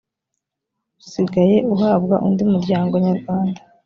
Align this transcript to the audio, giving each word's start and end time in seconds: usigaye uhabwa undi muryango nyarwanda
usigaye 1.01 1.57
uhabwa 1.73 2.15
undi 2.27 2.43
muryango 2.51 2.93
nyarwanda 3.05 3.59